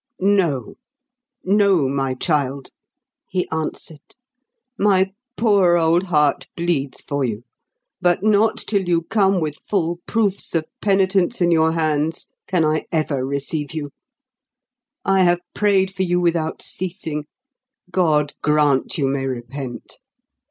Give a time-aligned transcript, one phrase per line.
[0.19, 0.73] "No,
[1.43, 2.71] no, my child,"
[3.29, 4.01] he answered.
[4.75, 7.43] "My poor old heart bleeds for you.
[8.01, 12.85] But not till you come with full proofs of penitence in your hands can I
[12.91, 13.91] ever receive you.
[15.05, 17.27] I have prayed for you without ceasing.
[17.91, 19.99] God grant you may repent.